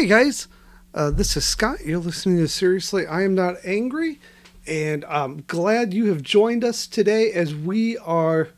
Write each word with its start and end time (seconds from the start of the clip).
Hey 0.00 0.06
guys, 0.06 0.48
uh, 0.94 1.10
this 1.10 1.36
is 1.36 1.44
Scott. 1.44 1.84
You're 1.84 1.98
listening 1.98 2.38
to 2.38 2.48
Seriously, 2.48 3.06
I 3.06 3.22
Am 3.22 3.34
Not 3.34 3.56
Angry, 3.66 4.18
and 4.66 5.04
I'm 5.04 5.44
glad 5.46 5.92
you 5.92 6.06
have 6.06 6.22
joined 6.22 6.64
us 6.64 6.86
today 6.86 7.30
as 7.32 7.54
we 7.54 7.98
are 7.98 8.48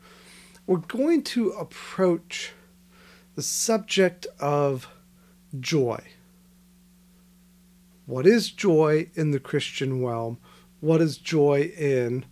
we're 0.69 0.77
going 0.77 1.25
to 1.25 1.51
approach 1.51 2.53
the 3.35 3.43
subject 3.43 4.25
of 4.39 4.87
joy. 5.59 6.01
What 8.07 8.25
is 8.25 8.53
joy 8.53 9.09
in 9.17 9.33
the 9.33 9.41
Christian 9.41 10.07
realm? 10.07 10.39
What 10.79 11.01
is 11.01 11.17
joy 11.17 11.73
in 11.77 12.25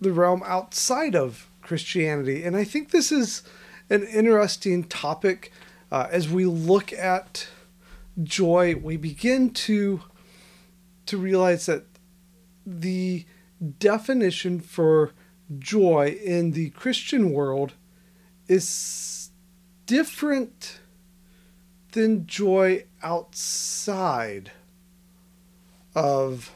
the 0.00 0.12
realm 0.12 0.44
outside 0.46 1.16
of 1.16 1.48
Christianity? 1.60 2.44
And 2.44 2.54
I 2.54 2.62
think 2.62 2.92
this 2.92 3.10
is 3.10 3.42
an 3.90 4.04
interesting 4.04 4.84
topic 4.84 5.50
uh, 5.90 6.06
as 6.08 6.28
we 6.28 6.46
look 6.46 6.92
at 6.92 7.48
joy, 8.22 8.74
we 8.76 8.96
begin 8.96 9.50
to 9.50 10.02
to 11.06 11.16
realize 11.16 11.66
that 11.66 11.84
the 12.66 13.24
definition 13.78 14.58
for 14.60 15.12
joy 15.58 16.18
in 16.24 16.50
the 16.50 16.70
Christian 16.70 17.30
world 17.30 17.74
is 18.48 19.30
different 19.86 20.80
than 21.92 22.26
joy 22.26 22.84
outside 23.02 24.50
of 25.94 26.52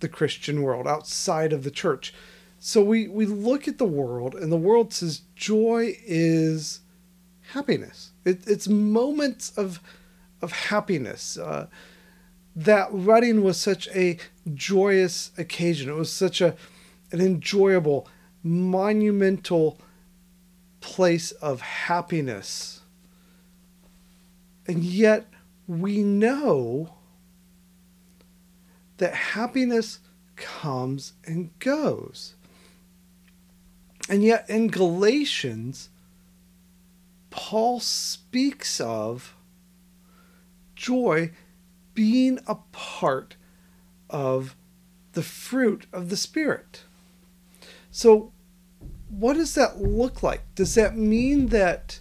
the 0.00 0.08
Christian 0.08 0.62
world, 0.62 0.86
outside 0.86 1.52
of 1.52 1.62
the 1.62 1.70
church. 1.70 2.14
So 2.58 2.82
we, 2.82 3.06
we 3.06 3.26
look 3.26 3.68
at 3.68 3.78
the 3.78 3.84
world, 3.84 4.34
and 4.34 4.50
the 4.50 4.56
world 4.56 4.92
says 4.92 5.22
joy 5.36 5.96
is 6.04 6.80
happiness. 7.52 8.10
It, 8.24 8.46
it's 8.46 8.68
moments 8.68 9.56
of 9.56 9.80
of 10.42 10.52
happiness. 10.52 11.38
Uh, 11.38 11.66
that 12.56 12.92
wedding 12.92 13.42
was 13.42 13.58
such 13.58 13.88
a 13.88 14.18
joyous 14.54 15.30
occasion. 15.38 15.88
It 15.88 15.94
was 15.94 16.12
such 16.12 16.40
a 16.40 16.56
an 17.12 17.20
enjoyable, 17.20 18.08
monumental 18.42 19.78
place 20.80 21.32
of 21.32 21.60
happiness. 21.60 22.80
And 24.66 24.84
yet 24.84 25.26
we 25.66 26.02
know 26.02 26.94
that 28.98 29.14
happiness 29.14 29.98
comes 30.36 31.14
and 31.24 31.50
goes. 31.58 32.34
And 34.08 34.22
yet 34.22 34.48
in 34.48 34.68
Galatians, 34.68 35.88
Paul 37.30 37.80
speaks 37.80 38.80
of 38.80 39.34
joy 40.80 41.30
being 41.92 42.38
a 42.46 42.54
part 42.72 43.36
of 44.08 44.56
the 45.12 45.22
fruit 45.22 45.86
of 45.92 46.08
the 46.08 46.16
Spirit. 46.16 46.84
So, 47.90 48.32
what 49.08 49.34
does 49.34 49.54
that 49.54 49.78
look 49.78 50.22
like? 50.22 50.42
Does 50.54 50.74
that 50.76 50.96
mean 50.96 51.48
that 51.48 52.00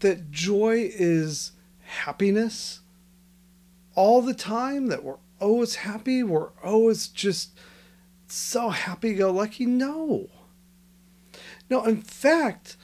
that 0.00 0.30
joy 0.30 0.90
is 0.92 1.52
happiness 1.84 2.80
all 3.94 4.20
the 4.20 4.34
time? 4.34 4.88
That 4.88 5.02
we're 5.02 5.16
always 5.40 5.76
happy? 5.76 6.22
We're 6.22 6.50
always 6.62 7.08
just 7.08 7.58
so 8.26 8.68
happy 8.70 9.14
go 9.14 9.30
lucky? 9.30 9.64
No. 9.64 10.28
No, 11.70 11.84
in 11.84 12.02
fact, 12.02 12.76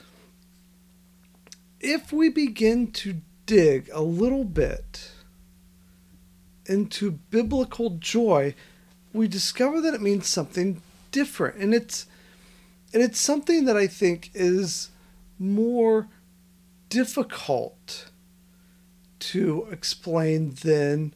if 1.79 2.11
we 2.11 2.29
begin 2.29 2.91
to 2.91 3.21
dig 3.45 3.89
a 3.93 4.01
little 4.01 4.43
bit 4.43 5.11
into 6.65 7.11
biblical 7.11 7.91
joy, 7.91 8.55
we 9.11 9.27
discover 9.27 9.81
that 9.81 9.93
it 9.93 10.01
means 10.01 10.27
something 10.27 10.81
different. 11.11 11.57
And 11.57 11.73
it's 11.73 12.07
and 12.93 13.01
it's 13.01 13.19
something 13.19 13.65
that 13.65 13.75
I 13.75 13.87
think 13.87 14.29
is 14.33 14.89
more 15.39 16.07
difficult 16.89 18.09
to 19.19 19.67
explain 19.71 20.53
than 20.63 21.13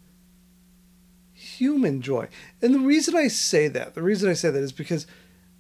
human 1.34 2.02
joy. 2.02 2.30
And 2.62 2.74
the 2.74 2.80
reason 2.80 3.16
I 3.16 3.28
say 3.28 3.68
that, 3.68 3.94
the 3.94 4.02
reason 4.02 4.28
I 4.28 4.34
say 4.34 4.50
that 4.50 4.62
is 4.62 4.72
because 4.72 5.06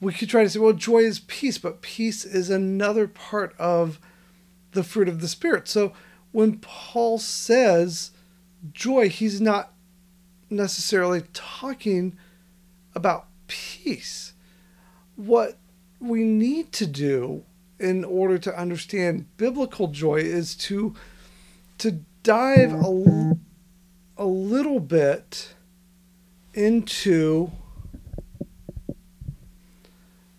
we 0.02 0.14
could 0.14 0.30
try 0.30 0.44
to 0.44 0.50
say, 0.50 0.60
well, 0.60 0.74
joy 0.74 1.00
is 1.00 1.20
peace, 1.20 1.58
but 1.58 1.82
peace 1.82 2.26
is 2.26 2.50
another 2.50 3.08
part 3.08 3.56
of 3.60 4.00
the 4.72 4.84
fruit 4.84 5.08
of 5.08 5.22
the 5.22 5.28
Spirit. 5.28 5.68
So 5.68 5.94
when 6.32 6.60
Paul 6.60 7.20
says 7.20 8.12
joy, 8.74 9.10
he's 9.10 9.42
not 9.42 9.74
necessarily 10.50 11.24
talking 11.34 12.18
about 12.96 13.28
peace. 13.48 14.34
What 15.16 15.58
we 16.00 16.24
need 16.24 16.72
to 16.74 16.86
do 16.86 17.44
in 17.80 18.04
order 18.04 18.38
to 18.40 18.60
understand 18.60 19.26
biblical 19.38 19.88
joy 19.88 20.18
is 20.18 20.56
to 20.56 20.96
to 21.78 22.00
dive 22.24 22.74
a, 22.74 23.36
a 24.18 24.26
little 24.26 24.80
bit 24.80 25.54
into 26.54 27.52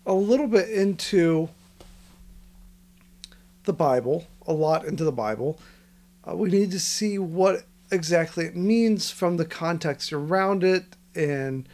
a 0.05 0.15
little 0.15 0.49
bit 0.49 0.69
into 0.71 1.49
the 3.65 3.73
Bible, 3.73 4.27
a 4.47 4.53
lot 4.53 4.85
into 4.85 5.05
the 5.05 5.13
Bible, 5.13 5.61
uh, 6.29 6.35
we 6.35 6.51
need 6.51 6.71
to 6.71 6.81
see 6.81 7.19
what 7.19 7.65
exactly 7.91 8.45
it 8.45 8.57
means 8.57 9.11
from 9.11 9.37
the 9.37 9.45
context 9.45 10.13
around 10.13 10.63
it 10.63 10.97
and 11.15 11.69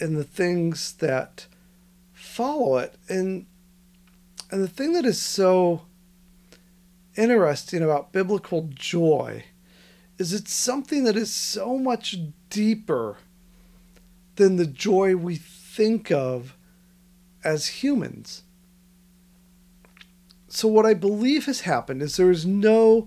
and 0.00 0.16
the 0.16 0.24
things 0.24 0.92
that 0.94 1.46
follow 2.12 2.78
it 2.78 2.94
and 3.08 3.46
and 4.50 4.62
the 4.62 4.68
thing 4.68 4.92
that 4.94 5.04
is 5.04 5.20
so 5.20 5.82
interesting 7.16 7.82
about 7.82 8.12
biblical 8.12 8.68
joy 8.74 9.44
is 10.18 10.32
it's 10.32 10.52
something 10.52 11.04
that 11.04 11.16
is 11.16 11.32
so 11.32 11.78
much 11.78 12.16
deeper 12.50 13.16
than 14.36 14.56
the 14.56 14.66
joy 14.66 15.14
we 15.14 15.36
think 15.36 16.10
of 16.10 16.56
as 17.44 17.66
humans. 17.66 18.42
So, 20.48 20.66
what 20.66 20.86
I 20.86 20.94
believe 20.94 21.46
has 21.46 21.60
happened 21.60 22.02
is 22.02 22.16
there 22.16 22.30
is 22.30 22.46
no 22.46 23.06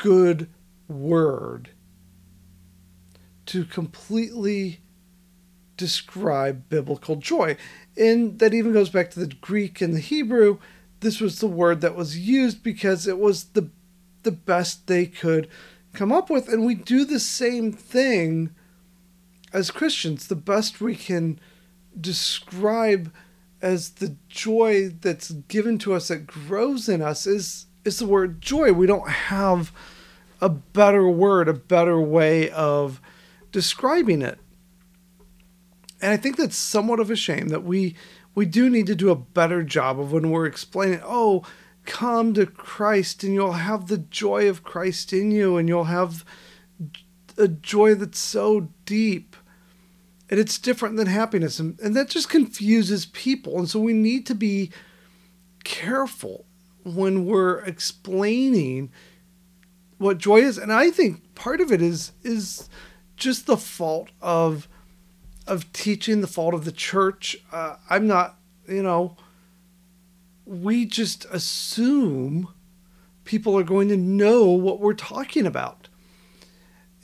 good 0.00 0.48
word 0.88 1.70
to 3.46 3.64
completely 3.64 4.80
describe 5.76 6.68
biblical 6.68 7.16
joy. 7.16 7.56
And 7.96 8.38
that 8.38 8.54
even 8.54 8.72
goes 8.72 8.90
back 8.90 9.10
to 9.10 9.20
the 9.20 9.34
Greek 9.34 9.80
and 9.80 9.94
the 9.94 10.00
Hebrew. 10.00 10.58
This 11.00 11.20
was 11.20 11.38
the 11.38 11.46
word 11.46 11.80
that 11.80 11.94
was 11.94 12.18
used 12.18 12.62
because 12.62 13.06
it 13.06 13.18
was 13.18 13.44
the 13.44 13.70
the 14.22 14.32
best 14.32 14.86
they 14.86 15.06
could 15.06 15.48
come 15.92 16.12
up 16.12 16.28
with. 16.28 16.48
And 16.48 16.64
we 16.64 16.74
do 16.74 17.04
the 17.04 17.20
same 17.20 17.72
thing 17.72 18.54
as 19.52 19.70
Christians. 19.70 20.26
The 20.26 20.36
best 20.36 20.80
we 20.80 20.94
can 20.94 21.40
describe 21.98 23.12
as 23.62 23.90
the 23.90 24.16
joy 24.28 24.88
that's 24.88 25.30
given 25.30 25.78
to 25.78 25.94
us 25.94 26.08
that 26.08 26.26
grows 26.26 26.88
in 26.88 27.02
us 27.02 27.26
is 27.26 27.66
is 27.84 27.98
the 27.98 28.06
word 28.06 28.40
joy. 28.40 28.72
We 28.72 28.86
don't 28.86 29.08
have 29.08 29.72
a 30.40 30.48
better 30.48 31.08
word, 31.08 31.48
a 31.48 31.54
better 31.54 32.00
way 32.00 32.50
of 32.50 33.00
describing 33.52 34.22
it. 34.22 34.38
And 36.00 36.12
I 36.12 36.16
think 36.16 36.36
that's 36.36 36.56
somewhat 36.56 37.00
of 37.00 37.10
a 37.10 37.16
shame 37.16 37.48
that 37.48 37.64
we 37.64 37.94
we 38.34 38.46
do 38.46 38.70
need 38.70 38.86
to 38.86 38.94
do 38.94 39.10
a 39.10 39.16
better 39.16 39.62
job 39.62 39.98
of 39.98 40.12
when 40.12 40.30
we're 40.30 40.46
explaining, 40.46 41.00
oh, 41.04 41.44
come 41.84 42.32
to 42.34 42.46
Christ 42.46 43.24
and 43.24 43.34
you'll 43.34 43.52
have 43.52 43.88
the 43.88 43.98
joy 43.98 44.48
of 44.48 44.62
Christ 44.62 45.12
in 45.12 45.30
you 45.30 45.56
and 45.56 45.68
you'll 45.68 45.84
have 45.84 46.24
a 47.36 47.48
joy 47.48 47.94
that's 47.94 48.18
so 48.18 48.68
deep 48.84 49.34
and 50.28 50.38
it's 50.38 50.58
different 50.58 50.96
than 50.96 51.06
happiness 51.06 51.58
and, 51.58 51.80
and 51.80 51.96
that 51.96 52.08
just 52.08 52.28
confuses 52.28 53.06
people 53.06 53.58
and 53.58 53.68
so 53.68 53.80
we 53.80 53.92
need 53.92 54.26
to 54.26 54.34
be 54.34 54.70
careful 55.64 56.44
when 56.84 57.26
we're 57.26 57.60
explaining 57.60 58.90
what 59.98 60.18
joy 60.18 60.38
is. 60.38 60.58
And 60.58 60.72
i 60.72 60.90
think 60.90 61.34
part 61.34 61.60
of 61.60 61.70
it 61.72 61.82
is 61.82 62.12
is 62.22 62.68
just 63.16 63.46
the 63.46 63.56
fault 63.56 64.10
of 64.20 64.68
of 65.46 65.70
teaching 65.72 66.20
the 66.20 66.26
fault 66.26 66.54
of 66.54 66.64
the 66.64 66.72
church. 66.72 67.36
Uh, 67.52 67.76
i'm 67.88 68.06
not 68.06 68.36
you 68.68 68.82
know 68.82 69.16
we 70.46 70.84
just 70.84 71.24
assume 71.26 72.48
people 73.24 73.56
are 73.56 73.62
going 73.62 73.88
to 73.88 73.96
know 73.96 74.46
what 74.46 74.80
we're 74.80 74.92
talking 74.92 75.46
about. 75.46 75.88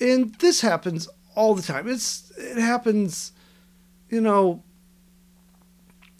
And 0.00 0.34
this 0.37 0.61
happens 0.61 1.08
all 1.37 1.55
the 1.55 1.62
time. 1.62 1.88
It's 1.88 2.32
it 2.37 2.58
happens 2.58 3.32
you 4.11 4.20
know 4.20 4.62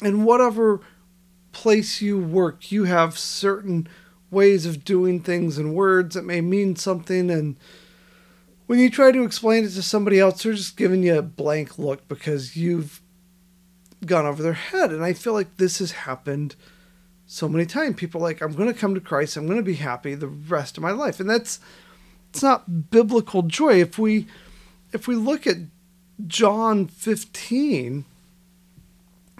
in 0.03 0.25
whatever 0.25 0.81
place 1.57 2.03
you 2.03 2.19
work, 2.19 2.71
you 2.71 2.85
have 2.85 3.19
certain 3.19 3.89
ways 4.31 4.67
of 4.67 4.85
doing 4.85 5.21
things 5.21 5.57
and 5.57 5.75
words 5.75 6.15
that 6.15 6.25
may 6.25 6.43
mean 6.43 6.77
something 6.77 7.31
and 7.31 7.57
when 8.67 8.79
you 8.79 8.91
try 8.91 9.13
to 9.13 9.23
explain 9.23 9.65
it 9.65 9.71
to 9.71 9.83
somebody 9.83 10.19
else, 10.19 10.43
they're 10.43 10.53
just 10.53 10.77
giving 10.77 11.03
you 11.03 11.19
a 11.19 11.23
blank 11.23 11.79
look 11.79 12.07
because 12.09 12.57
you've 12.57 13.01
gone 14.05 14.27
over 14.27 14.43
their 14.43 14.55
head. 14.55 14.91
And 14.91 15.05
I 15.05 15.13
feel 15.13 15.33
like 15.33 15.57
this 15.57 15.79
has 15.79 15.93
happened 15.93 16.57
so 17.27 17.49
many 17.49 17.65
times. 17.65 17.97
People 17.97 18.21
like, 18.21 18.41
I'm 18.41 18.55
going 18.55 18.73
to 18.73 18.79
come 18.79 18.95
to 18.95 19.01
Christ. 19.01 19.37
I'm 19.37 19.47
going 19.47 19.59
to 19.59 19.63
be 19.63 19.75
happy 19.75 20.15
the 20.15 20.27
rest 20.27 20.77
of 20.77 20.83
my 20.83 20.91
life. 20.91 21.21
And 21.21 21.31
that's, 21.31 21.61
it's 22.31 22.43
not 22.43 22.91
biblical 22.91 23.43
joy. 23.43 23.81
If 23.81 23.99
we, 23.99 24.27
if 24.93 25.07
we 25.07 25.15
look 25.15 25.47
at 25.47 25.59
John 26.27 26.89
15, 26.89 28.05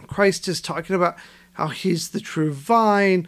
Christ 0.07 0.47
is 0.47 0.61
talking 0.61 0.95
about 0.95 1.17
how 1.57 1.69
he's 1.69 2.11
the 2.11 2.21
true 2.21 2.53
vine, 2.53 3.27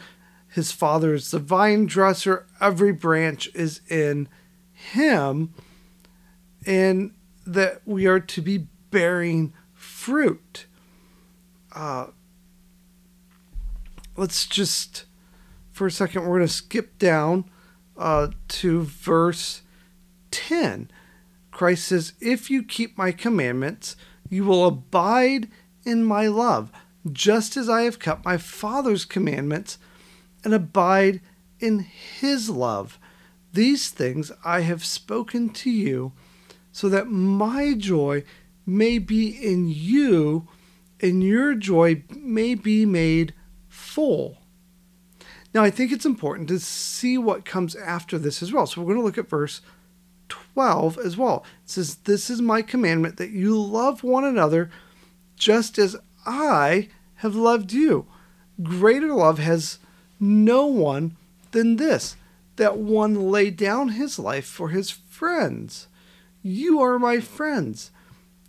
his 0.49 0.71
father 0.71 1.15
is 1.15 1.31
the 1.31 1.39
vine 1.39 1.87
dresser, 1.87 2.47
every 2.61 2.93
branch 2.93 3.49
is 3.55 3.81
in 3.89 4.29
him, 4.71 5.55
and 6.67 7.15
that 7.47 7.81
we 7.87 8.07
are 8.07 8.21
to 8.21 8.43
be 8.43 8.67
bearing 8.91 9.55
fruit. 9.73 10.67
Uh, 11.75 12.09
let's 14.15 14.47
just, 14.47 15.07
for 15.73 15.87
a 15.87 15.91
second, 15.91 16.23
we're 16.23 16.37
going 16.37 16.43
to 16.43 16.53
skip 16.53 16.99
down 16.99 17.47
uh, 17.97 18.29
to 18.49 18.83
verse 18.83 19.63
10. 20.33 20.91
Christ 21.51 21.87
says, 21.87 22.13
If 22.21 22.51
you 22.51 22.63
keep 22.63 22.99
my 22.99 23.11
commandments, 23.11 23.97
you 24.29 24.45
will 24.45 24.67
abide 24.67 25.49
in 25.87 26.05
my 26.05 26.27
love, 26.27 26.71
just 27.09 27.57
as 27.57 27.69
I 27.69 27.83
have 27.83 27.99
kept 27.99 28.25
my 28.25 28.37
Father's 28.37 29.05
commandments 29.05 29.79
and 30.45 30.55
abide 30.55 31.21
in 31.61 31.81
his 31.81 32.49
love. 32.51 32.99
These 33.53 33.91
things 33.91 34.31
I 34.45 34.61
have 34.61 34.85
spoken 34.85 35.51
to 35.51 35.71
you, 35.71 36.13
so 36.73 36.89
that 36.89 37.11
my 37.11 37.75
joy 37.75 38.25
may 38.67 38.99
be 38.99 39.29
in 39.29 39.69
you, 39.69 40.47
and 41.01 41.23
your 41.23 41.55
joy 41.55 42.05
may 42.11 42.55
be 42.55 42.85
made 42.85 43.35
full. 43.69 44.39
Now, 45.55 45.63
I 45.63 45.71
think 45.71 45.91
it's 45.91 46.07
important 46.07 46.49
to 46.49 46.61
see 46.61 47.17
what 47.17 47.45
comes 47.45 47.75
after 47.75 48.19
this 48.19 48.43
as 48.43 48.53
well. 48.53 48.67
So, 48.67 48.81
we're 48.81 48.89
going 48.89 48.99
to 48.99 49.05
look 49.05 49.19
at 49.19 49.31
verse 49.31 49.63
12 50.29 50.99
as 50.99 51.17
well. 51.17 51.45
It 51.65 51.71
says, 51.71 51.97
This 51.97 52.29
is 52.29 52.43
my 52.43 52.61
commandment 52.63 53.17
that 53.17 53.31
you 53.31 53.61
love 53.61 54.05
one 54.05 54.25
another 54.25 54.71
just 55.37 55.79
as 55.79 55.97
I 56.27 56.89
have 57.19 57.35
loved 57.35 57.73
you. 57.73 58.07
Greater 58.63 59.13
love 59.13 59.39
has 59.39 59.79
no 60.19 60.67
one 60.67 61.17
than 61.53 61.77
this 61.77 62.17
that 62.57 62.77
one 62.77 63.31
lay 63.31 63.51
down 63.51 63.91
his 63.91 64.19
life 64.19 64.45
for 64.45 64.71
his 64.71 64.91
friends. 64.91 65.87
You 66.43 66.81
are 66.81 66.99
my 66.99 67.21
friends. 67.21 67.93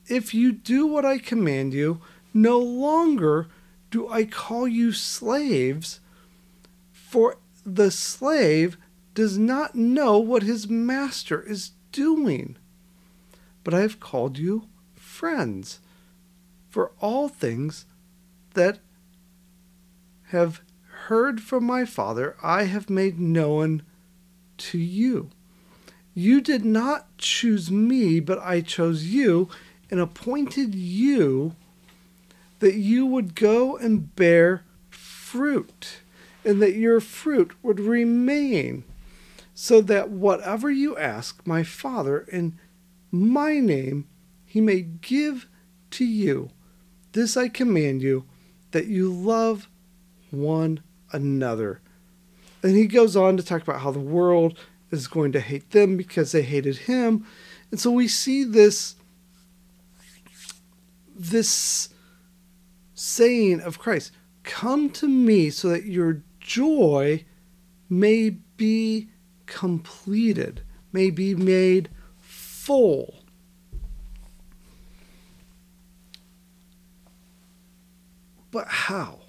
If 0.07 0.33
you 0.33 0.51
do 0.51 0.87
what 0.87 1.05
I 1.05 1.19
command 1.19 1.73
you, 1.73 2.01
no 2.33 2.57
longer 2.57 3.47
do 3.91 4.09
I 4.09 4.25
call 4.25 4.67
you 4.67 4.91
slaves, 4.91 5.99
for 6.91 7.37
the 7.63 7.91
slave 7.91 8.77
does 9.13 9.37
not 9.37 9.75
know 9.75 10.17
what 10.17 10.43
his 10.43 10.67
master 10.67 11.41
is 11.41 11.71
doing. 11.91 12.55
But 13.63 13.73
I 13.73 13.81
have 13.81 13.99
called 13.99 14.37
you 14.37 14.67
friends 14.95 15.79
for 16.69 16.91
all 16.99 17.29
things 17.29 17.85
that 18.59 18.79
have 20.31 20.59
heard 21.05 21.39
from 21.39 21.63
my 21.63 21.85
Father, 21.85 22.35
I 22.43 22.63
have 22.63 22.89
made 22.89 23.17
known 23.17 23.83
to 24.57 24.77
you. 24.77 25.29
You 26.13 26.41
did 26.41 26.65
not 26.65 27.17
choose 27.17 27.71
me, 27.71 28.19
but 28.19 28.37
I 28.39 28.59
chose 28.59 29.05
you 29.05 29.47
and 29.89 30.01
appointed 30.01 30.75
you 30.75 31.55
that 32.59 32.75
you 32.75 33.05
would 33.05 33.33
go 33.33 33.77
and 33.77 34.13
bear 34.17 34.65
fruit, 34.89 36.01
and 36.43 36.61
that 36.61 36.75
your 36.75 36.99
fruit 36.99 37.53
would 37.63 37.79
remain, 37.79 38.83
so 39.55 39.79
that 39.79 40.09
whatever 40.09 40.69
you 40.69 40.97
ask 40.97 41.47
my 41.47 41.63
Father 41.63 42.27
in 42.29 42.59
my 43.09 43.61
name, 43.61 44.05
he 44.45 44.59
may 44.59 44.81
give 44.81 45.47
to 45.91 46.03
you. 46.03 46.49
This 47.13 47.37
I 47.37 47.47
command 47.47 48.01
you, 48.01 48.25
that 48.71 48.87
you 48.87 49.11
love 49.11 49.67
one 50.31 50.81
another. 51.11 51.81
And 52.61 52.75
he 52.75 52.87
goes 52.87 53.15
on 53.15 53.37
to 53.37 53.43
talk 53.43 53.61
about 53.61 53.81
how 53.81 53.91
the 53.91 53.99
world 53.99 54.57
is 54.91 55.07
going 55.07 55.31
to 55.33 55.39
hate 55.39 55.71
them 55.71 55.97
because 55.97 56.31
they 56.31 56.41
hated 56.41 56.77
him. 56.77 57.25
And 57.71 57.79
so 57.79 57.91
we 57.91 58.07
see 58.07 58.43
this 58.43 58.95
this 61.15 61.89
saying 62.93 63.59
of 63.61 63.77
Christ, 63.77 64.11
come 64.43 64.89
to 64.91 65.07
me 65.07 65.49
so 65.49 65.69
that 65.69 65.85
your 65.85 66.23
joy 66.39 67.25
may 67.89 68.29
be 68.29 69.09
completed, 69.45 70.61
may 70.93 71.09
be 71.09 71.35
made 71.35 71.89
full. 72.19 73.18
But 78.51 78.67
how? 78.67 79.19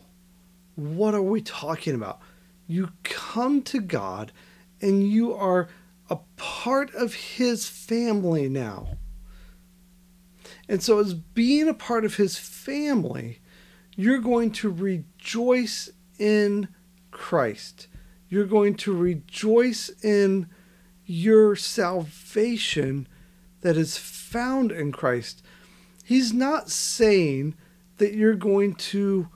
What 0.74 1.14
are 1.14 1.22
we 1.22 1.42
talking 1.42 1.94
about? 1.94 2.20
You 2.66 2.90
come 3.02 3.62
to 3.62 3.80
God 3.80 4.32
and 4.80 5.08
you 5.10 5.34
are 5.34 5.68
a 6.08 6.18
part 6.36 6.94
of 6.94 7.14
His 7.14 7.68
family 7.68 8.48
now. 8.48 8.96
And 10.68 10.82
so, 10.82 10.98
as 10.98 11.14
being 11.14 11.68
a 11.68 11.74
part 11.74 12.04
of 12.04 12.16
His 12.16 12.38
family, 12.38 13.40
you're 13.96 14.20
going 14.20 14.52
to 14.52 14.70
rejoice 14.70 15.90
in 16.18 16.68
Christ. 17.10 17.88
You're 18.28 18.46
going 18.46 18.76
to 18.76 18.96
rejoice 18.96 19.90
in 20.02 20.48
your 21.04 21.56
salvation 21.56 23.08
that 23.62 23.76
is 23.76 23.98
found 23.98 24.70
in 24.70 24.92
Christ. 24.92 25.42
He's 26.04 26.32
not 26.32 26.70
saying 26.70 27.54
that 28.00 28.14
you're 28.14 28.34
going 28.34 28.74
to 28.74 29.28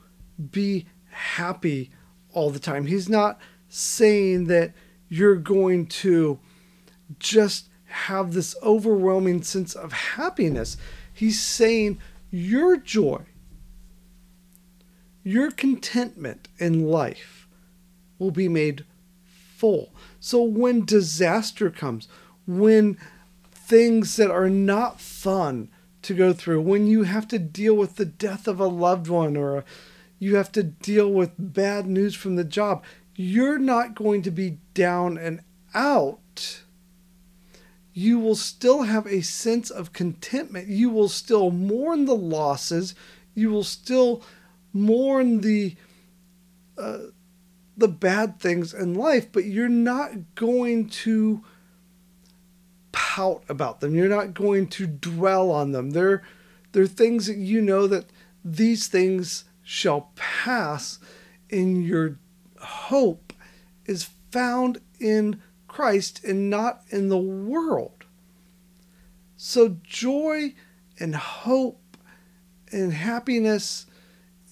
be 0.51 0.85
happy 1.11 1.91
all 2.33 2.49
the 2.49 2.59
time. 2.59 2.87
He's 2.87 3.07
not 3.07 3.39
saying 3.69 4.45
that 4.45 4.73
you're 5.07 5.35
going 5.35 5.85
to 5.85 6.39
just 7.19 7.69
have 7.85 8.33
this 8.33 8.55
overwhelming 8.63 9.43
sense 9.43 9.75
of 9.75 9.93
happiness. 9.93 10.77
He's 11.13 11.41
saying 11.41 11.99
your 12.31 12.75
joy, 12.75 13.21
your 15.23 15.51
contentment 15.51 16.49
in 16.57 16.87
life 16.87 17.47
will 18.17 18.31
be 18.31 18.49
made 18.49 18.83
full. 19.23 19.93
So 20.19 20.41
when 20.41 20.85
disaster 20.85 21.69
comes, 21.69 22.07
when 22.47 22.97
things 23.51 24.15
that 24.15 24.31
are 24.31 24.49
not 24.49 24.99
fun 24.99 25.69
to 26.05 26.13
go 26.13 26.33
through, 26.33 26.61
when 26.61 26.87
you 26.87 27.03
have 27.03 27.27
to 27.29 27.39
deal 27.39 27.75
with 27.75 27.95
the 27.95 28.05
death 28.05 28.47
of 28.47 28.59
a 28.59 28.67
loved 28.67 29.07
one 29.07 29.35
or 29.37 29.63
you 30.19 30.35
have 30.35 30.51
to 30.53 30.63
deal 30.63 31.11
with 31.11 31.31
bad 31.37 31.85
news 31.85 32.15
from 32.15 32.35
the 32.35 32.43
job, 32.43 32.83
you're 33.15 33.59
not 33.59 33.95
going 33.95 34.21
to 34.23 34.31
be 34.31 34.57
down 34.73 35.17
and 35.17 35.41
out. 35.73 36.61
You 37.93 38.19
will 38.19 38.35
still 38.35 38.83
have 38.83 39.07
a 39.07 39.21
sense 39.21 39.69
of 39.69 39.93
contentment. 39.93 40.67
You 40.67 40.89
will 40.89 41.09
still 41.09 41.51
mourn 41.51 42.05
the 42.05 42.15
losses. 42.15 42.95
You 43.33 43.51
will 43.51 43.63
still 43.63 44.21
mourn 44.73 45.41
the 45.41 45.75
uh, 46.77 46.97
the 47.77 47.87
bad 47.87 48.39
things 48.39 48.73
in 48.73 48.93
life, 48.93 49.31
but 49.31 49.45
you're 49.45 49.69
not 49.69 50.35
going 50.35 50.89
to 50.89 51.43
pout 53.15 53.45
about 53.47 53.79
them. 53.79 53.95
You're 53.95 54.09
not 54.09 54.33
going 54.33 54.67
to 54.67 54.85
dwell 54.85 55.49
on 55.49 55.71
them. 55.71 55.91
They're, 55.91 56.21
they're 56.73 56.85
things 56.85 57.27
that 57.27 57.37
you 57.37 57.61
know 57.61 57.87
that 57.87 58.07
these 58.43 58.89
things 58.89 59.45
shall 59.63 60.11
pass, 60.17 60.99
and 61.49 61.81
your 61.81 62.19
hope 62.59 63.31
is 63.85 64.09
found 64.31 64.81
in 64.99 65.41
Christ 65.65 66.25
and 66.25 66.49
not 66.49 66.81
in 66.89 67.07
the 67.07 67.17
world. 67.17 68.03
So, 69.37 69.77
joy 69.81 70.53
and 70.99 71.15
hope 71.15 71.97
and 72.69 72.91
happiness 72.91 73.85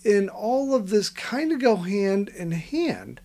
and 0.05 0.29
all 0.29 0.74
of 0.74 0.89
this 0.89 1.10
kind 1.10 1.51
of 1.51 1.60
go 1.60 1.75
hand 1.75 2.29
in 2.29 2.51
hand. 2.51 3.20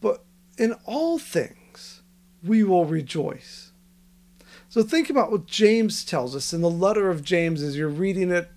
But 0.00 0.24
in 0.56 0.72
all 0.86 1.18
things, 1.18 2.00
we 2.42 2.64
will 2.64 2.86
rejoice. 2.86 3.65
So 4.76 4.82
think 4.82 5.08
about 5.08 5.32
what 5.32 5.46
James 5.46 6.04
tells 6.04 6.36
us 6.36 6.52
in 6.52 6.60
the 6.60 6.68
letter 6.68 7.08
of 7.08 7.24
James 7.24 7.62
as 7.62 7.78
you're 7.78 7.88
reading 7.88 8.30
it 8.30 8.50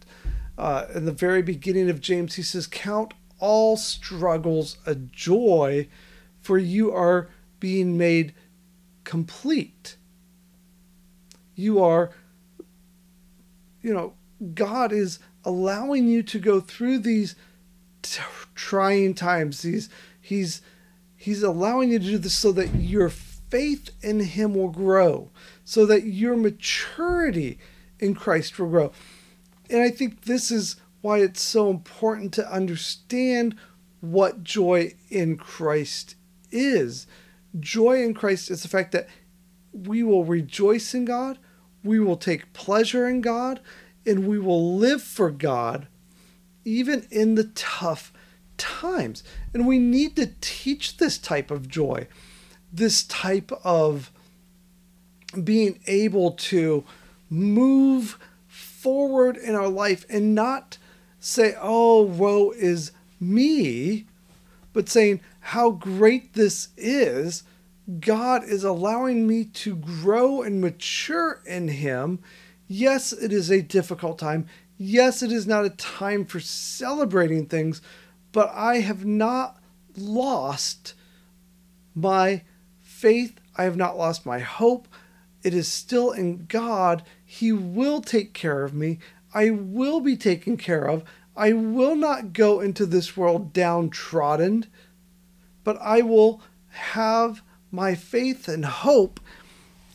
uh, 0.57 0.83
in 0.93 1.05
the 1.05 1.13
very 1.13 1.41
beginning 1.41 1.89
of 1.89 2.01
James. 2.01 2.35
He 2.35 2.41
says, 2.43 2.67
Count 2.67 3.13
all 3.39 3.77
struggles 3.77 4.79
a 4.85 4.95
joy, 4.95 5.87
for 6.41 6.57
you 6.57 6.91
are 6.91 7.29
being 7.61 7.97
made 7.97 8.33
complete 9.05 9.95
You 11.55 11.81
are, 11.81 12.11
you 13.81 13.93
know, 13.93 14.15
God 14.53 14.91
is 14.91 15.19
allowing 15.45 16.09
you 16.09 16.21
to 16.23 16.37
go 16.37 16.59
through 16.59 16.99
these 16.99 17.35
t- 18.01 18.21
trying 18.55 19.13
times. 19.13 19.61
These, 19.61 19.87
he's, 20.19 20.61
he's 21.15 21.43
allowing 21.43 21.91
you 21.91 21.99
to 21.99 22.05
do 22.05 22.17
this 22.17 22.35
so 22.35 22.51
that 22.51 22.75
your 22.75 23.07
faith 23.49 23.89
in 24.01 24.19
Him 24.19 24.53
will 24.53 24.69
grow, 24.69 25.31
so 25.63 25.85
that 25.85 26.05
your 26.05 26.35
maturity 26.35 27.59
in 27.99 28.15
Christ 28.15 28.57
will 28.57 28.69
grow. 28.69 28.91
And 29.69 29.81
I 29.81 29.89
think 29.89 30.23
this 30.23 30.51
is 30.51 30.75
why 31.01 31.19
it's 31.19 31.41
so 31.41 31.69
important 31.69 32.33
to 32.33 32.51
understand 32.51 33.55
what 34.01 34.43
joy 34.43 34.93
in 35.09 35.37
Christ 35.37 36.15
is. 36.51 37.07
Joy 37.59 38.03
in 38.03 38.13
Christ 38.13 38.49
is 38.49 38.61
the 38.61 38.67
fact 38.67 38.91
that 38.91 39.07
we 39.71 40.03
will 40.03 40.25
rejoice 40.25 40.93
in 40.93 41.05
God, 41.05 41.37
we 41.83 41.99
will 41.99 42.17
take 42.17 42.53
pleasure 42.53 43.07
in 43.07 43.21
God, 43.21 43.59
and 44.05 44.27
we 44.27 44.39
will 44.39 44.75
live 44.75 45.01
for 45.01 45.31
God 45.31 45.87
even 46.65 47.07
in 47.09 47.35
the 47.35 47.45
tough 47.55 48.11
times. 48.57 49.23
And 49.53 49.65
we 49.65 49.79
need 49.79 50.15
to 50.17 50.33
teach 50.41 50.97
this 50.97 51.17
type 51.17 51.51
of 51.51 51.67
joy, 51.67 52.07
this 52.71 53.03
type 53.03 53.51
of 53.63 54.11
being 55.43 55.79
able 55.87 56.31
to 56.31 56.83
move 57.29 58.17
forward 58.47 59.37
in 59.37 59.55
our 59.55 59.67
life 59.67 60.05
and 60.09 60.33
not 60.33 60.77
say, 61.19 61.55
oh, 61.59 62.01
woe 62.01 62.51
is 62.51 62.91
me, 63.19 64.05
but 64.73 64.89
saying 64.89 65.19
how 65.39 65.71
great 65.71 66.33
this 66.33 66.69
is. 66.77 67.43
God 67.99 68.43
is 68.43 68.63
allowing 68.63 69.27
me 69.27 69.45
to 69.45 69.75
grow 69.75 70.41
and 70.41 70.61
mature 70.61 71.41
in 71.45 71.67
Him. 71.67 72.19
Yes, 72.67 73.11
it 73.11 73.33
is 73.33 73.49
a 73.49 73.61
difficult 73.61 74.19
time. 74.19 74.47
Yes, 74.77 75.23
it 75.23 75.31
is 75.31 75.47
not 75.47 75.65
a 75.65 75.71
time 75.71 76.23
for 76.25 76.39
celebrating 76.39 77.47
things, 77.47 77.81
but 78.31 78.49
I 78.53 78.77
have 78.77 79.05
not 79.05 79.59
lost 79.97 80.93
my 81.95 82.43
faith. 82.99 83.39
I 83.57 83.63
have 83.63 83.77
not 83.77 83.97
lost 83.97 84.25
my 84.25 84.39
hope. 84.39 84.87
It 85.43 85.53
is 85.53 85.67
still 85.67 86.11
in 86.11 86.45
God. 86.45 87.03
He 87.25 87.51
will 87.51 88.01
take 88.01 88.33
care 88.33 88.63
of 88.63 88.73
me. 88.73 88.99
I 89.33 89.49
will 89.51 90.01
be 90.01 90.17
taken 90.17 90.57
care 90.57 90.85
of. 90.87 91.03
I 91.35 91.53
will 91.53 91.95
not 91.95 92.33
go 92.33 92.59
into 92.59 92.85
this 92.85 93.15
world 93.15 93.53
downtrodden, 93.53 94.65
but 95.63 95.77
I 95.81 96.01
will 96.01 96.41
have 96.69 97.41
my 97.71 97.95
faith 97.95 98.47
and 98.47 98.65
hope 98.65 99.19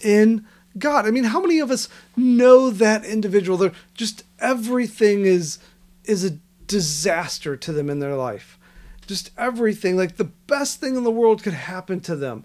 in 0.01 0.47
God. 0.79 1.07
I 1.07 1.11
mean, 1.11 1.25
how 1.25 1.41
many 1.41 1.59
of 1.59 1.71
us 1.71 1.89
know 2.17 2.71
that 2.71 3.05
individual? 3.05 3.59
They're 3.59 3.73
just 3.93 4.25
everything 4.41 5.27
is 5.27 5.59
is 6.05 6.25
a 6.25 6.39
disaster 6.67 7.57
to 7.57 7.73
them 7.73 7.91
in 7.91 8.01
their 8.01 8.17
life. 8.17 8.59
Just 9.07 9.31
everything, 9.37 9.97
like 9.97 10.17
the 10.17 10.25
best 10.25 10.81
thing 10.81 10.97
in 10.97 11.05
the 11.05 11.11
world 11.11 11.43
could 11.43 11.53
happen 11.53 12.01
to 12.01 12.17
them. 12.17 12.45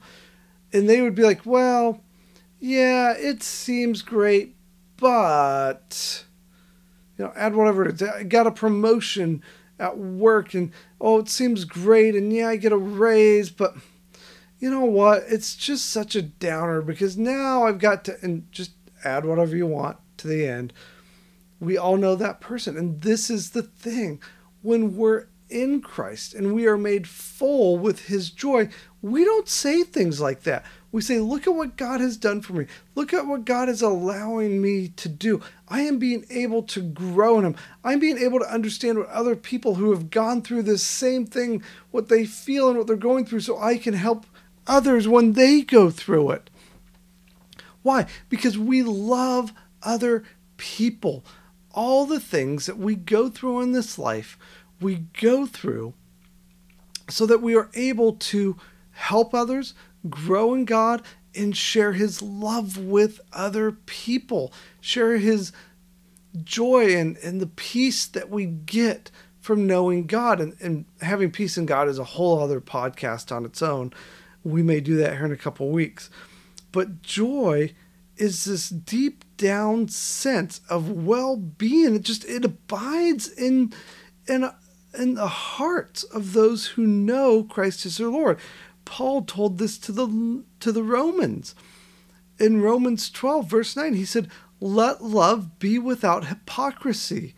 And 0.72 0.90
they 0.90 1.02
would 1.02 1.16
be 1.16 1.24
like, 1.24 1.46
well, 1.46 2.02
yeah, 2.60 3.14
it 3.18 3.42
seems 3.42 4.02
great, 4.02 4.56
but 4.98 6.26
you 7.18 7.26
know, 7.26 7.34
add 7.36 7.56
whatever. 7.56 7.94
I 8.16 8.24
got 8.24 8.48
a 8.48 8.52
promotion 8.52 9.42
at 9.80 9.98
work 9.98 10.54
and 10.54 10.72
oh, 11.00 11.20
it 11.20 11.30
seems 11.30 11.66
great 11.66 12.16
and 12.16 12.32
yeah, 12.34 12.50
I 12.50 12.58
get 12.58 12.72
a 12.72 12.78
raise, 12.78 13.50
but 13.50 13.76
you 14.60 14.70
know 14.70 14.86
what? 14.86 15.24
It's 15.28 15.56
just 15.56 15.90
such 15.90 16.16
a 16.16 16.22
downer 16.22 16.82
because 16.82 17.18
now 17.18 17.64
I've 17.64 17.80
got 17.80 18.04
to 18.06 18.18
and 18.22 18.52
just 18.52 18.72
add 19.04 19.26
whatever 19.26 19.56
you 19.56 19.66
want 19.66 19.98
to 20.18 20.28
the 20.28 20.46
end. 20.46 20.74
We 21.60 21.78
all 21.78 21.98
know 21.98 22.16
that 22.16 22.42
person. 22.42 22.78
And 22.78 23.02
this 23.02 23.30
is 23.30 23.52
the 23.52 23.64
thing. 23.64 24.22
When 24.62 24.98
we're 24.98 25.28
in 25.50 25.82
Christ 25.82 26.34
and 26.34 26.54
we 26.54 26.68
are 26.68 26.78
made 26.78 27.08
full 27.08 27.78
with 27.78 28.08
his 28.08 28.30
joy, 28.30 28.70
we 29.02 29.24
don't 29.24 29.48
say 29.48 29.84
things 29.84 30.20
like 30.20 30.44
that. 30.44 30.66
We 30.92 31.02
say, 31.02 31.20
Look 31.20 31.48
at 31.48 31.54
what 31.54 31.78
God 31.78 32.02
has 32.02 32.18
done 32.18 32.42
for 32.42 32.54
me. 32.54 32.66
Look 32.96 33.14
at 33.14 33.28
what 33.28 33.46
God 33.46 33.70
is 33.70 33.82
allowing 33.82 34.62
me 34.62 34.90
to 34.90 35.08
do. 35.08 35.42
I 35.68 35.82
am 35.82 36.00
being 36.00 36.26
able 36.30 36.64
to 36.64 36.82
grow 36.82 37.38
in 37.38 37.46
Him. 37.46 37.56
I'm 37.84 38.00
being 38.00 38.18
able 38.18 38.40
to 38.40 38.52
understand 38.52 38.98
what 38.98 39.08
other 39.10 39.36
people 39.36 39.76
who 39.76 39.92
have 39.92 40.10
gone 40.10 40.42
through 40.42 40.64
this 40.64 40.84
same 40.84 41.26
thing, 41.26 41.64
what 41.92 42.10
they 42.10 42.26
feel 42.26 42.70
and 42.70 42.78
what 42.78 42.88
they're 42.88 42.96
going 42.96 43.26
through, 43.26 43.42
so 43.42 43.60
I 43.60 43.78
can 43.78 43.94
help 43.94 44.26
others 44.68 45.08
when 45.08 45.34
they 45.34 45.62
go 45.62 45.90
through 45.90 46.32
it. 46.32 46.50
Why? 47.82 48.08
Because 48.30 48.58
we 48.58 48.84
love 48.84 49.54
other 49.84 50.24
people. 50.58 51.24
All 51.72 52.06
the 52.06 52.20
things 52.20 52.66
that 52.66 52.78
we 52.78 52.96
go 52.96 53.30
through 53.30 53.62
in 53.62 53.72
this 53.72 53.98
life, 53.98 54.38
we 54.82 55.06
go 55.20 55.46
through 55.46 55.94
so 57.10 57.26
that 57.26 57.42
we 57.42 57.56
are 57.56 57.70
able 57.74 58.14
to 58.14 58.58
help 58.92 59.34
others, 59.34 59.74
grow 60.10 60.54
in 60.54 60.66
God, 60.66 61.02
and 61.36 61.56
share 61.56 61.94
His 61.94 62.22
love 62.22 62.78
with 62.78 63.20
other 63.34 63.72
people, 63.72 64.54
share 64.82 65.18
His 65.18 65.52
joy 66.44 66.96
and, 66.96 67.18
and 67.18 67.42
the 67.42 67.48
peace 67.48 68.06
that 68.06 68.30
we 68.30 68.46
get 68.46 69.12
from 69.40 69.66
knowing 69.66 70.06
God. 70.06 70.40
And, 70.40 70.56
and 70.60 70.86
having 71.02 71.32
peace 71.32 71.58
in 71.58 71.66
God 71.66 71.88
is 71.88 72.00
a 72.00 72.04
whole 72.04 72.40
other 72.40 72.62
podcast 72.62 73.36
on 73.36 73.46
its 73.46 73.62
own. 73.62 73.94
We 74.44 74.62
may 74.62 74.80
do 74.80 74.96
that 74.98 75.16
here 75.16 75.26
in 75.26 75.32
a 75.32 75.38
couple 75.38 75.70
weeks. 75.70 76.10
But 76.72 77.02
joy 77.02 77.74
is 78.18 78.46
this 78.46 78.70
deep 78.70 79.24
down 79.38 79.88
sense 79.88 80.62
of 80.70 80.92
well-being. 80.92 81.96
It 81.96 82.04
just 82.04 82.26
it 82.26 82.46
abides 82.46 83.30
in 83.30 83.74
in 84.28 84.52
in 84.98 85.16
the 85.16 85.28
hearts 85.28 86.04
of 86.04 86.34
those 86.34 86.68
who 86.68 86.86
know 86.86 87.44
Christ 87.44 87.86
is 87.86 87.98
their 87.98 88.10
Lord. 88.10 88.40
Paul 88.86 89.22
told 89.24 89.58
this 89.58 89.78
to 89.80 89.92
the 89.92 90.44
to 90.60 90.72
the 90.72 90.84
Romans. 90.84 91.54
In 92.40 92.62
Romans 92.62 93.10
12 93.10 93.50
verse 93.50 93.76
9 93.76 93.94
he 93.94 94.06
said, 94.06 94.30
"Let 94.60 95.04
love 95.04 95.60
be 95.60 95.78
without 95.78 96.28
hypocrisy. 96.28 97.36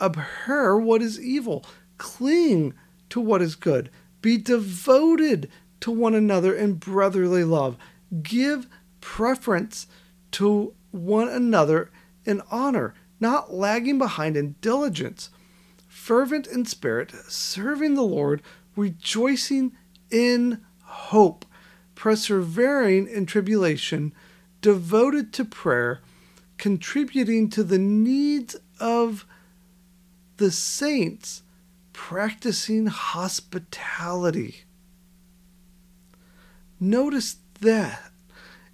Abhor 0.00 0.78
what 0.78 1.02
is 1.02 1.20
evil, 1.20 1.64
cling 1.98 2.74
to 3.10 3.20
what 3.20 3.42
is 3.42 3.54
good. 3.54 3.90
Be 4.22 4.36
devoted 4.36 5.50
to 5.80 5.90
one 5.90 6.14
another 6.14 6.54
in 6.54 6.74
brotherly 6.74 7.44
love. 7.44 7.76
Give 8.22 8.66
preference 9.00 9.86
to 10.32 10.74
one 10.90 11.28
another 11.28 11.90
in 12.24 12.42
honor, 12.50 12.94
not 13.20 13.52
lagging 13.52 13.98
behind 13.98 14.36
in 14.36 14.56
diligence, 14.60 15.30
fervent 16.06 16.46
in 16.46 16.64
spirit, 16.64 17.12
serving 17.26 17.94
the 17.94 18.02
Lord, 18.02 18.40
rejoicing 18.76 19.72
in 20.08 20.60
hope, 20.84 21.44
persevering 21.96 23.08
in 23.08 23.26
tribulation, 23.26 24.14
devoted 24.60 25.32
to 25.32 25.44
prayer, 25.44 26.00
contributing 26.58 27.50
to 27.50 27.64
the 27.64 27.80
needs 27.80 28.54
of 28.78 29.26
the 30.36 30.52
saints, 30.52 31.42
practicing 31.92 32.86
hospitality. 32.86 34.58
Notice 36.78 37.38
that 37.62 38.12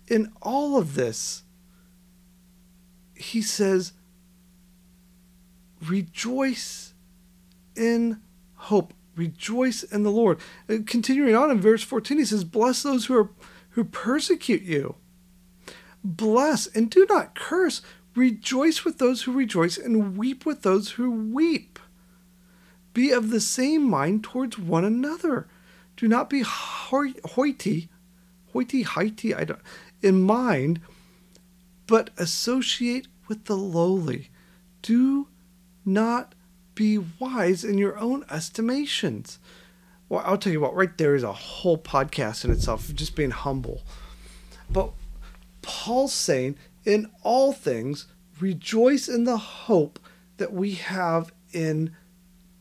in 0.06 0.30
all 0.42 0.76
of 0.76 0.96
this, 0.96 1.44
he 3.14 3.40
says, 3.40 3.94
rejoice 5.80 6.91
in 7.76 8.20
hope. 8.54 8.94
Rejoice 9.14 9.82
in 9.82 10.02
the 10.02 10.10
Lord. 10.10 10.40
And 10.68 10.86
continuing 10.86 11.34
on 11.34 11.50
in 11.50 11.60
verse 11.60 11.82
14, 11.82 12.18
he 12.18 12.24
says, 12.24 12.44
Bless 12.44 12.82
those 12.82 13.06
who 13.06 13.16
are 13.16 13.30
who 13.70 13.84
persecute 13.84 14.62
you. 14.62 14.96
Bless 16.04 16.66
and 16.66 16.90
do 16.90 17.06
not 17.08 17.34
curse. 17.34 17.82
Rejoice 18.14 18.84
with 18.84 18.98
those 18.98 19.22
who 19.22 19.32
rejoice 19.32 19.78
and 19.78 20.16
weep 20.16 20.44
with 20.44 20.62
those 20.62 20.92
who 20.92 21.10
weep. 21.10 21.78
Be 22.92 23.10
of 23.10 23.30
the 23.30 23.40
same 23.40 23.88
mind 23.88 24.24
towards 24.24 24.58
one 24.58 24.84
another. 24.84 25.48
Do 25.96 26.08
not 26.08 26.28
be 26.28 26.42
hoity, 26.42 27.20
hoity 28.52 28.82
hoity, 28.82 29.34
I 29.34 29.44
don't, 29.44 29.60
in 30.02 30.22
mind, 30.22 30.80
but 31.86 32.10
associate 32.18 33.08
with 33.28 33.46
the 33.46 33.56
lowly. 33.56 34.30
Do 34.82 35.28
not 35.84 36.34
be 36.74 36.98
wise 37.18 37.64
in 37.64 37.78
your 37.78 37.98
own 37.98 38.24
estimations. 38.30 39.38
Well, 40.08 40.22
I'll 40.24 40.38
tell 40.38 40.52
you 40.52 40.60
what, 40.60 40.74
right 40.74 40.96
there 40.98 41.14
is 41.14 41.22
a 41.22 41.32
whole 41.32 41.78
podcast 41.78 42.44
in 42.44 42.50
itself, 42.50 42.92
just 42.94 43.16
being 43.16 43.30
humble. 43.30 43.82
But 44.70 44.92
Paul's 45.62 46.12
saying, 46.12 46.56
in 46.84 47.10
all 47.22 47.52
things, 47.52 48.06
rejoice 48.40 49.08
in 49.08 49.24
the 49.24 49.38
hope 49.38 49.98
that 50.36 50.52
we 50.52 50.74
have 50.74 51.32
in 51.52 51.94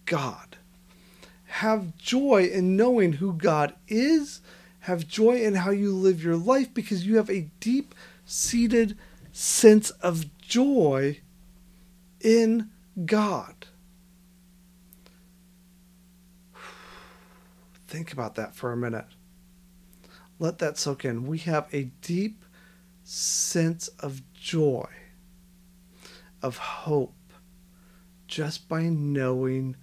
God. 0.06 0.58
Have 1.46 1.98
joy 1.98 2.46
in 2.46 2.78
knowing 2.78 3.14
who 3.14 3.34
God 3.34 3.74
is. 3.88 4.42
Have 4.82 5.08
joy 5.08 5.42
in 5.42 5.56
how 5.56 5.72
you 5.72 5.94
live 5.94 6.24
your 6.24 6.38
life 6.38 6.74
because 6.74 7.06
you 7.06 7.18
have 7.18 7.30
a 7.30 7.50
deep 7.60 7.94
seated 8.26 8.98
sense 9.32 9.90
of 9.90 10.26
joy 10.40 11.20
in 12.22 12.70
God. 13.06 13.68
Think 17.92 18.14
about 18.14 18.36
that 18.36 18.56
for 18.56 18.72
a 18.72 18.78
minute. 18.78 19.04
Let 20.40 20.60
that 20.60 20.78
soak 20.78 21.04
in. 21.04 21.28
We 21.28 21.40
have 21.40 21.68
a 21.74 21.92
deep 22.00 22.46
sense 23.04 23.90
of 24.00 24.22
joy, 24.34 24.88
of 26.42 26.56
hope, 26.56 27.34
just 28.28 28.70
by 28.70 28.84
knowing 28.84 29.76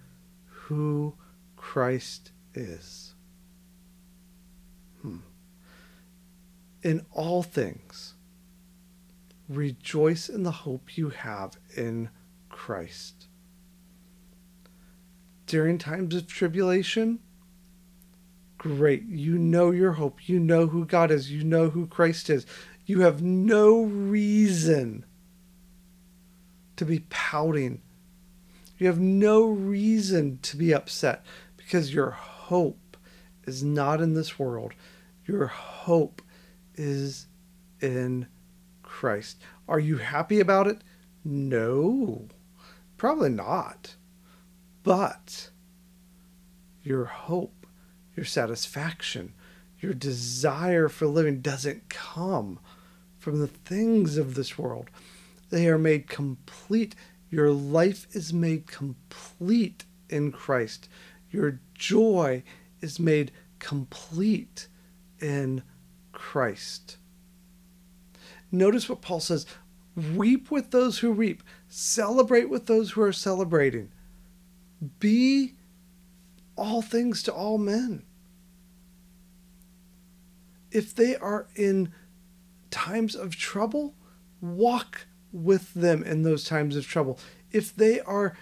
who 0.47 1.19
Christ 1.57 2.33
is. 2.55 3.15
Hmm. 5.03 5.19
In 6.83 7.05
all 7.13 7.43
things, 7.43 8.15
rejoice 9.51 10.31
in 10.31 10.45
the 10.45 10.51
hope 10.51 10.97
you 10.97 11.11
have 11.11 11.59
in 11.77 12.09
Christ. 12.49 13.27
During 15.45 15.77
times 15.77 16.15
of 16.15 16.27
tribulation, 16.27 17.19
great. 18.59 19.05
You 19.05 19.39
know 19.39 19.71
your 19.71 19.93
hope. 19.93 20.29
You 20.29 20.39
know 20.39 20.67
who 20.67 20.85
God 20.85 21.11
is. 21.11 21.31
You 21.31 21.45
know 21.45 21.71
who 21.71 21.87
Christ 21.87 22.29
is. 22.29 22.45
You 22.85 23.01
have 23.01 23.23
no 23.23 23.83
reason 23.83 25.05
to 26.77 26.85
be 26.85 27.01
pouting. 27.11 27.83
You 28.79 28.87
have 28.87 29.01
no 29.01 29.45
reason 29.47 30.39
to 30.43 30.57
be 30.57 30.75
upset 30.75 31.25
because 31.57 31.93
your 31.93 32.11
hope 32.11 32.97
is 33.47 33.63
not 33.63 34.01
in 34.01 34.15
this 34.15 34.39
world. 34.39 34.73
Your 35.27 35.47
hope 35.47 36.23
is 36.77 37.27
in 37.81 38.27
Christ. 38.83 39.39
Are 39.69 39.81
you 39.81 39.99
happy 39.99 40.41
about 40.41 40.67
it? 40.67 40.83
No, 41.25 42.29
probably 42.97 43.31
not. 43.31 43.97
But 44.83 45.51
your 46.83 47.05
hope 47.05 47.58
your 48.19 48.25
satisfaction, 48.25 49.33
your 49.79 49.95
desire 49.95 50.89
for 50.89 51.07
living 51.07 51.41
doesn't 51.41 51.89
come 51.89 52.59
from 53.21 53.39
the 53.39 53.47
things 53.47 54.17
of 54.17 54.35
this 54.35 54.59
world. 54.59 54.91
They 55.51 55.69
are 55.69 55.79
made 55.79 56.09
complete. 56.09 56.97
Your 57.31 57.53
life 57.53 58.09
is 58.11 58.33
made 58.33 58.67
complete 58.67 59.85
in 60.11 60.33
Christ. 60.33 60.89
Your 61.31 61.61
joy 61.75 62.43
is 62.81 62.99
made 62.99 63.31
complete 63.61 64.67
in 65.21 65.63
Christ. 66.11 66.97
Notice 68.51 68.89
what 68.89 69.01
Paul 69.01 69.21
says 69.21 69.47
weep 69.95 70.51
with 70.51 70.73
those 70.73 70.99
who 70.99 71.13
weep, 71.13 71.45
celebrate 71.69 72.51
with 72.51 72.67
those 72.67 72.91
who 72.91 73.03
are 73.03 73.13
celebrating. 73.13 73.93
Be 74.99 75.55
all 76.57 76.83
things 76.83 77.23
to 77.23 77.33
all 77.33 77.59
men 77.59 78.03
if 80.71 80.95
they 80.95 81.17
are 81.17 81.47
in 81.55 81.93
times 82.71 83.15
of 83.15 83.37
trouble, 83.37 83.95
walk 84.41 85.07
with 85.33 85.75
them 85.75 86.03
in 86.03 86.23
those 86.23 86.45
times 86.45 86.77
of 86.77 86.87
trouble. 86.87 87.19
If 87.53 87.75
they 87.75 88.01
are 88.01 88.37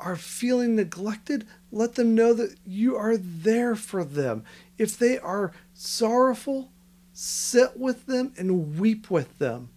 are 0.00 0.16
feeling 0.16 0.74
neglected, 0.74 1.46
let 1.70 1.94
them 1.94 2.14
know 2.14 2.34
that 2.34 2.56
you 2.66 2.96
are 2.96 3.16
there 3.16 3.76
for 3.76 4.04
them. 4.04 4.44
If 4.76 4.98
they 4.98 5.18
are 5.18 5.52
sorrowful, 5.72 6.72
sit 7.12 7.78
with 7.78 8.06
them 8.06 8.34
and 8.36 8.78
weep 8.78 9.08
with 9.08 9.38
them. 9.38 9.70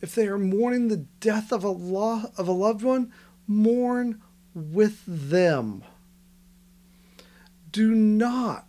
If 0.00 0.14
they 0.14 0.26
are 0.26 0.38
mourning 0.38 0.88
the 0.88 1.04
death 1.20 1.52
of 1.52 1.64
a 1.64 1.70
law 1.70 2.30
of 2.36 2.48
a 2.48 2.52
loved 2.52 2.82
one, 2.82 3.12
mourn 3.46 4.22
with 4.54 5.02
them. 5.06 5.84
Do 7.70 7.94
not 7.94 8.67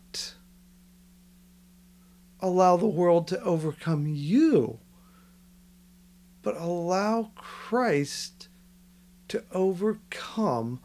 allow 2.39 2.77
the 2.77 2.87
world 2.87 3.27
to 3.27 3.41
overcome 3.41 4.07
you, 4.07 4.79
but 6.41 6.55
allow 6.57 7.31
Christ 7.35 8.47
to 9.27 9.43
overcome 9.51 10.79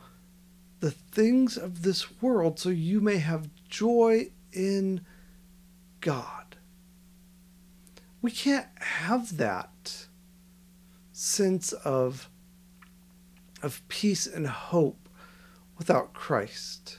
the 0.81 0.91
things 0.91 1.57
of 1.57 1.83
this 1.83 2.21
world 2.21 2.59
so 2.59 2.69
you 2.69 3.01
may 3.01 3.17
have 3.17 3.49
joy 3.69 4.31
in 4.53 5.01
God. 6.01 6.57
We 8.21 8.31
can't 8.31 8.69
have 8.77 9.37
that 9.39 10.07
sense 11.13 11.73
of, 11.73 12.29
of 13.63 13.87
peace 13.89 14.27
and 14.27 14.47
hope 14.47 15.09
without 15.79 16.13
Christ. 16.13 16.99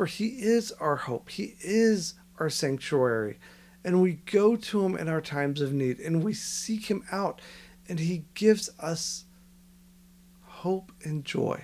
For 0.00 0.06
he 0.06 0.28
is 0.28 0.72
our 0.80 0.96
hope, 0.96 1.28
he 1.28 1.56
is 1.60 2.14
our 2.38 2.48
sanctuary. 2.48 3.38
And 3.84 4.00
we 4.00 4.12
go 4.14 4.56
to 4.56 4.82
him 4.82 4.96
in 4.96 5.10
our 5.10 5.20
times 5.20 5.60
of 5.60 5.74
need 5.74 5.98
and 6.00 6.24
we 6.24 6.32
seek 6.32 6.86
him 6.86 7.04
out, 7.12 7.42
and 7.86 8.00
he 8.00 8.24
gives 8.32 8.70
us 8.78 9.26
hope 10.42 10.90
and 11.04 11.22
joy. 11.22 11.62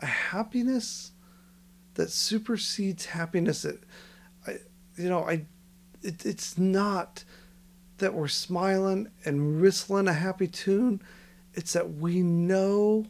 A 0.00 0.06
happiness 0.06 1.12
that 1.92 2.08
supersedes 2.08 3.04
happiness 3.04 3.60
that 3.60 3.82
I 4.46 4.60
you 4.96 5.10
know 5.10 5.24
I 5.24 5.44
it, 6.00 6.24
it's 6.24 6.56
not 6.56 7.22
that 7.98 8.14
we're 8.14 8.28
smiling 8.28 9.10
and 9.26 9.60
whistling 9.60 10.08
a 10.08 10.14
happy 10.14 10.48
tune 10.48 11.02
it's 11.52 11.74
that 11.74 11.96
we 11.96 12.22
know 12.22 13.04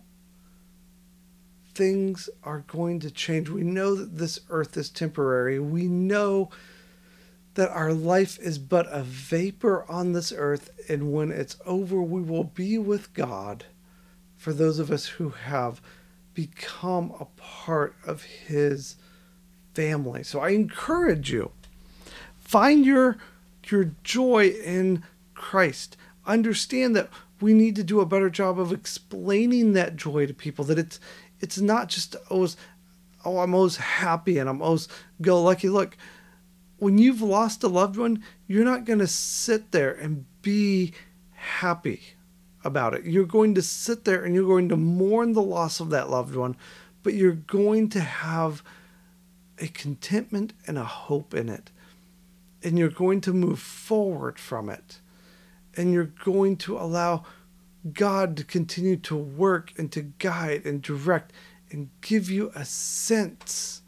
things 1.74 2.28
are 2.42 2.64
going 2.66 3.00
to 3.00 3.10
change. 3.10 3.48
We 3.48 3.62
know 3.62 3.94
that 3.94 4.18
this 4.18 4.40
earth 4.50 4.76
is 4.76 4.90
temporary. 4.90 5.58
We 5.58 5.86
know 5.88 6.50
that 7.54 7.70
our 7.70 7.92
life 7.92 8.38
is 8.40 8.58
but 8.58 8.86
a 8.90 9.02
vapor 9.02 9.84
on 9.88 10.12
this 10.12 10.32
earth, 10.32 10.70
and 10.88 11.12
when 11.12 11.30
it's 11.30 11.56
over, 11.64 12.02
we 12.02 12.20
will 12.20 12.44
be 12.44 12.78
with 12.78 13.14
God 13.14 13.64
for 14.36 14.52
those 14.52 14.78
of 14.78 14.90
us 14.90 15.06
who 15.06 15.30
have 15.30 15.80
become 16.34 17.14
a 17.18 17.26
part 17.40 17.94
of 18.04 18.22
His 18.22 18.96
family. 19.72 20.22
So 20.22 20.40
I 20.40 20.50
encourage 20.50 21.30
you 21.30 21.52
find 22.38 22.84
your 22.84 23.16
your 23.66 23.92
joy 24.02 24.48
in 24.48 25.02
Christ. 25.34 25.96
Understand 26.26 26.94
that 26.96 27.08
we 27.40 27.52
need 27.52 27.76
to 27.76 27.84
do 27.84 28.00
a 28.00 28.06
better 28.06 28.30
job 28.30 28.58
of 28.58 28.72
explaining 28.72 29.72
that 29.72 29.96
joy 29.96 30.26
to 30.26 30.34
people 30.34 30.64
that 30.66 30.78
it's 30.78 31.00
it's 31.40 31.58
not 31.58 31.88
just 31.88 32.16
always, 32.30 32.56
oh, 33.24 33.38
I'm 33.38 33.54
always 33.54 33.76
happy 33.76 34.38
and 34.38 34.48
I'm 34.48 34.62
always 34.62 34.88
go 35.20 35.42
lucky. 35.42 35.68
Look, 35.68 35.96
when 36.78 36.98
you've 36.98 37.22
lost 37.22 37.62
a 37.62 37.68
loved 37.68 37.96
one, 37.96 38.22
you're 38.46 38.64
not 38.64 38.84
going 38.84 38.98
to 38.98 39.06
sit 39.06 39.72
there 39.72 39.92
and 39.92 40.26
be 40.42 40.92
happy 41.32 42.00
about 42.64 42.94
it. 42.94 43.04
You're 43.04 43.24
going 43.24 43.54
to 43.54 43.62
sit 43.62 44.04
there 44.04 44.24
and 44.24 44.34
you're 44.34 44.46
going 44.46 44.68
to 44.70 44.76
mourn 44.76 45.32
the 45.32 45.42
loss 45.42 45.80
of 45.80 45.90
that 45.90 46.10
loved 46.10 46.34
one, 46.34 46.56
but 47.02 47.14
you're 47.14 47.32
going 47.32 47.88
to 47.90 48.00
have 48.00 48.62
a 49.58 49.68
contentment 49.68 50.52
and 50.66 50.78
a 50.78 50.84
hope 50.84 51.34
in 51.34 51.48
it. 51.48 51.70
And 52.62 52.78
you're 52.78 52.88
going 52.88 53.20
to 53.22 53.32
move 53.32 53.58
forward 53.58 54.38
from 54.38 54.70
it. 54.70 55.00
And 55.76 55.92
you're 55.92 56.04
going 56.04 56.56
to 56.58 56.78
allow 56.78 57.24
God 57.92 58.36
to 58.36 58.44
continue 58.44 58.96
to 58.96 59.16
work 59.16 59.72
and 59.76 59.92
to 59.92 60.02
guide 60.02 60.64
and 60.64 60.80
direct 60.80 61.32
and 61.70 61.90
give 62.00 62.30
you 62.30 62.50
a 62.54 62.64
sense 62.64 63.82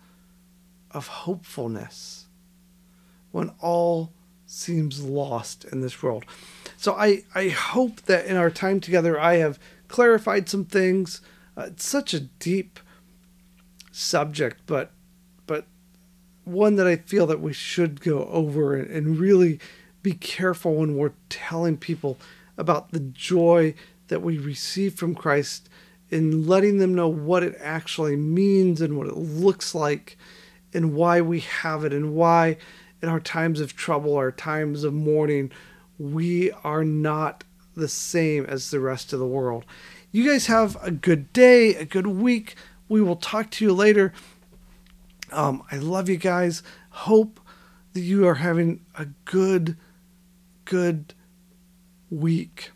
of 0.90 1.06
hopefulness 1.06 2.26
when 3.30 3.50
all 3.60 4.12
seems 4.46 5.02
lost 5.02 5.64
in 5.64 5.80
this 5.80 6.02
world. 6.02 6.24
So 6.76 6.94
I, 6.94 7.24
I 7.34 7.48
hope 7.48 8.02
that 8.02 8.26
in 8.26 8.36
our 8.36 8.50
time 8.50 8.80
together 8.80 9.20
I 9.20 9.36
have 9.36 9.58
clarified 9.88 10.48
some 10.48 10.64
things. 10.64 11.20
Uh, 11.56 11.68
it's 11.68 11.86
such 11.86 12.14
a 12.14 12.20
deep 12.20 12.80
subject, 13.92 14.60
but 14.66 14.90
but 15.46 15.66
one 16.44 16.76
that 16.76 16.86
I 16.86 16.96
feel 16.96 17.26
that 17.26 17.40
we 17.40 17.52
should 17.52 18.00
go 18.00 18.24
over 18.26 18.76
and, 18.76 18.90
and 18.90 19.18
really 19.18 19.58
be 20.02 20.12
careful 20.12 20.76
when 20.76 20.96
we're 20.96 21.12
telling 21.28 21.76
people 21.76 22.18
about 22.56 22.92
the 22.92 23.00
joy 23.00 23.74
that 24.08 24.22
we 24.22 24.38
receive 24.38 24.94
from 24.94 25.14
Christ 25.14 25.68
in 26.10 26.46
letting 26.46 26.78
them 26.78 26.94
know 26.94 27.08
what 27.08 27.42
it 27.42 27.56
actually 27.60 28.16
means 28.16 28.80
and 28.80 28.96
what 28.96 29.08
it 29.08 29.16
looks 29.16 29.74
like 29.74 30.16
and 30.72 30.94
why 30.94 31.20
we 31.20 31.40
have 31.40 31.84
it 31.84 31.92
and 31.92 32.14
why 32.14 32.56
in 33.02 33.08
our 33.08 33.20
times 33.20 33.60
of 33.60 33.76
trouble, 33.76 34.14
our 34.14 34.32
times 34.32 34.84
of 34.84 34.94
mourning, 34.94 35.50
we 35.98 36.50
are 36.64 36.84
not 36.84 37.44
the 37.74 37.88
same 37.88 38.44
as 38.46 38.70
the 38.70 38.80
rest 38.80 39.12
of 39.12 39.18
the 39.18 39.26
world. 39.26 39.64
You 40.12 40.28
guys 40.30 40.46
have 40.46 40.76
a 40.82 40.90
good 40.90 41.32
day, 41.32 41.74
a 41.74 41.84
good 41.84 42.06
week. 42.06 42.54
We 42.88 43.02
will 43.02 43.16
talk 43.16 43.50
to 43.52 43.64
you 43.64 43.72
later. 43.72 44.12
Um, 45.32 45.62
I 45.70 45.76
love 45.76 46.08
you 46.08 46.16
guys. 46.16 46.62
Hope 46.90 47.40
that 47.92 48.00
you 48.00 48.26
are 48.26 48.36
having 48.36 48.84
a 48.94 49.06
good 49.24 49.76
good 50.64 51.14
week. 52.16 52.70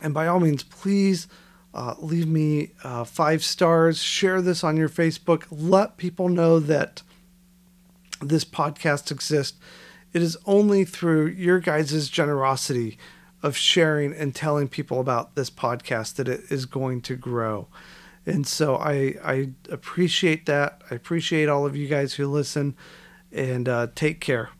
And 0.00 0.12
by 0.12 0.26
all 0.26 0.40
means, 0.40 0.62
please 0.62 1.28
uh, 1.74 1.94
leave 1.98 2.28
me 2.28 2.72
uh, 2.84 3.04
five 3.04 3.42
stars. 3.44 4.02
Share 4.02 4.42
this 4.42 4.64
on 4.64 4.76
your 4.76 4.88
Facebook. 4.88 5.44
Let 5.50 5.96
people 5.96 6.28
know 6.28 6.58
that 6.60 7.02
this 8.20 8.44
podcast 8.44 9.10
exists. 9.10 9.58
It 10.12 10.22
is 10.22 10.36
only 10.46 10.84
through 10.84 11.28
your 11.28 11.60
guys' 11.60 12.08
generosity 12.08 12.98
of 13.42 13.56
sharing 13.56 14.12
and 14.12 14.34
telling 14.34 14.68
people 14.68 15.00
about 15.00 15.34
this 15.34 15.50
podcast 15.50 16.14
that 16.16 16.28
it 16.28 16.42
is 16.50 16.66
going 16.66 17.00
to 17.02 17.16
grow. 17.16 17.68
And 18.24 18.46
so 18.46 18.76
I, 18.76 19.16
I 19.24 19.50
appreciate 19.68 20.46
that. 20.46 20.82
I 20.90 20.94
appreciate 20.94 21.48
all 21.48 21.66
of 21.66 21.74
you 21.74 21.88
guys 21.88 22.14
who 22.14 22.28
listen 22.28 22.76
and 23.32 23.68
uh, 23.68 23.88
take 23.94 24.20
care. 24.20 24.50